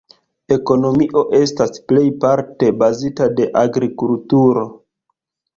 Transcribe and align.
Ekonomio 0.53 1.23
estas 1.39 1.77
plejparte 1.93 2.71
bazita 2.81 3.29
de 3.41 3.47
agrikulturo. 3.63 4.65